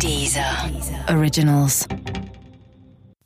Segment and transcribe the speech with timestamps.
[0.00, 0.70] Dieser
[1.08, 1.86] Originals.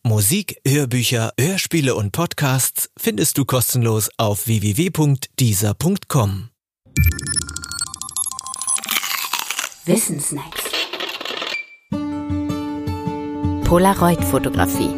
[0.04, 6.48] Musik, Hörbücher, Hörspiele und Podcasts findest du kostenlos auf www.dieser.com.
[9.84, 10.62] Wissensnacks.
[13.64, 14.94] Polaroid-Fotografie.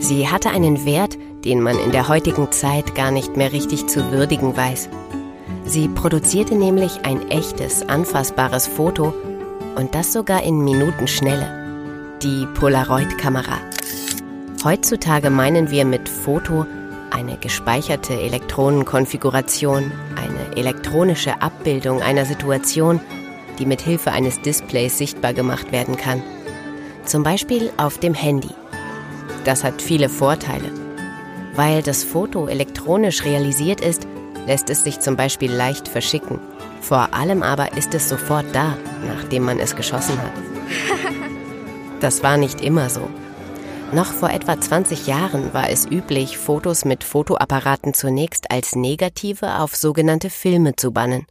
[0.00, 4.10] Sie hatte einen Wert, den man in der heutigen Zeit gar nicht mehr richtig zu
[4.10, 4.88] würdigen weiß.
[5.68, 9.12] Sie produzierte nämlich ein echtes, anfassbares Foto
[9.76, 12.16] und das sogar in Minutenschnelle.
[12.22, 13.58] Die Polaroid-Kamera.
[14.64, 16.64] Heutzutage meinen wir mit Foto
[17.10, 22.98] eine gespeicherte Elektronenkonfiguration, eine elektronische Abbildung einer Situation,
[23.58, 26.22] die mit Hilfe eines Displays sichtbar gemacht werden kann.
[27.04, 28.54] Zum Beispiel auf dem Handy.
[29.44, 30.72] Das hat viele Vorteile.
[31.56, 34.06] Weil das Foto elektronisch realisiert ist,
[34.48, 36.40] lässt es sich zum Beispiel leicht verschicken.
[36.80, 38.76] Vor allem aber ist es sofort da,
[39.06, 40.32] nachdem man es geschossen hat.
[42.00, 43.10] Das war nicht immer so.
[43.92, 49.74] Noch vor etwa 20 Jahren war es üblich, Fotos mit Fotoapparaten zunächst als Negative auf
[49.74, 51.26] sogenannte Filme zu bannen.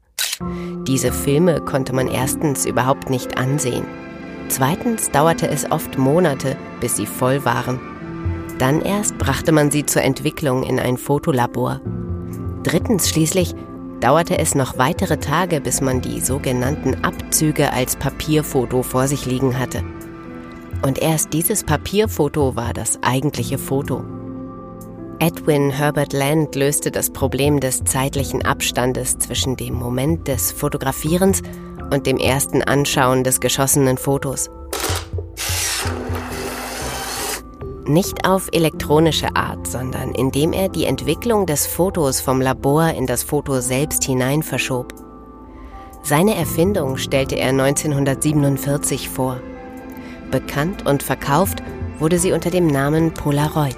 [0.85, 3.85] Diese Filme konnte man erstens überhaupt nicht ansehen.
[4.49, 7.79] Zweitens dauerte es oft Monate, bis sie voll waren.
[8.59, 11.79] Dann erst brachte man sie zur Entwicklung in ein Fotolabor.
[12.67, 13.55] Drittens schließlich
[14.01, 19.57] dauerte es noch weitere Tage, bis man die sogenannten Abzüge als Papierfoto vor sich liegen
[19.57, 19.83] hatte.
[20.81, 24.03] Und erst dieses Papierfoto war das eigentliche Foto.
[25.19, 31.43] Edwin Herbert Land löste das Problem des zeitlichen Abstandes zwischen dem Moment des Fotografierens
[31.89, 34.49] und dem ersten Anschauen des geschossenen Fotos.
[37.88, 43.23] Nicht auf elektronische Art, sondern indem er die Entwicklung des Fotos vom Labor in das
[43.23, 44.93] Foto selbst hinein verschob.
[46.03, 49.39] Seine Erfindung stellte er 1947 vor.
[50.31, 51.63] Bekannt und verkauft
[51.97, 53.77] wurde sie unter dem Namen Polaroid.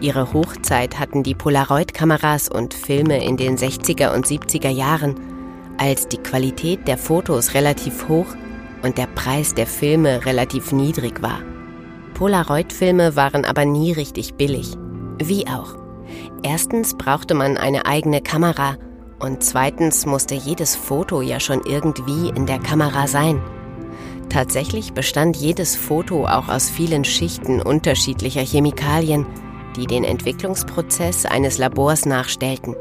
[0.00, 5.14] Ihre Hochzeit hatten die Polaroid-Kameras und Filme in den 60er und 70er Jahren,
[5.78, 8.34] als die Qualität der Fotos relativ hoch
[8.82, 11.40] und der Preis der Filme relativ niedrig war.
[12.20, 14.76] Polaroid-Filme waren aber nie richtig billig.
[15.18, 15.74] Wie auch.
[16.42, 18.76] Erstens brauchte man eine eigene Kamera
[19.20, 23.40] und zweitens musste jedes Foto ja schon irgendwie in der Kamera sein.
[24.28, 29.24] Tatsächlich bestand jedes Foto auch aus vielen Schichten unterschiedlicher Chemikalien,
[29.76, 32.76] die den Entwicklungsprozess eines Labors nachstellten.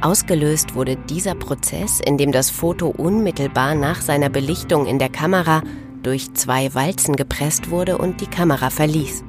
[0.00, 5.62] Ausgelöst wurde dieser Prozess, indem das Foto unmittelbar nach seiner Belichtung in der Kamera
[6.02, 9.24] durch zwei Walzen gepresst wurde und die Kamera verließ.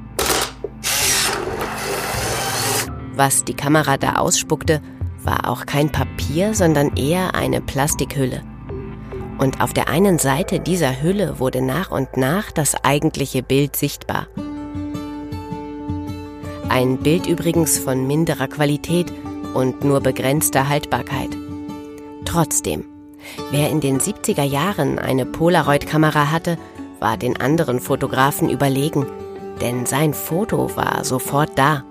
[3.15, 4.81] Was die Kamera da ausspuckte,
[5.23, 8.41] war auch kein Papier, sondern eher eine Plastikhülle.
[9.37, 14.27] Und auf der einen Seite dieser Hülle wurde nach und nach das eigentliche Bild sichtbar.
[16.69, 19.11] Ein Bild übrigens von minderer Qualität
[19.53, 21.29] und nur begrenzter Haltbarkeit.
[22.25, 22.85] Trotzdem,
[23.51, 26.57] Wer in den 70er Jahren eine Polaroid-Kamera hatte,
[26.99, 29.05] war den anderen Fotografen überlegen,
[29.61, 31.83] denn sein Foto war sofort da.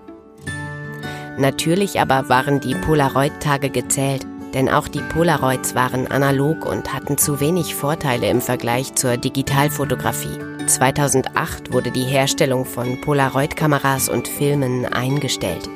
[1.38, 7.40] Natürlich aber waren die Polaroid-Tage gezählt, denn auch die Polaroids waren analog und hatten zu
[7.40, 10.38] wenig Vorteile im Vergleich zur Digitalfotografie.
[10.66, 15.68] 2008 wurde die Herstellung von Polaroid-Kameras und Filmen eingestellt.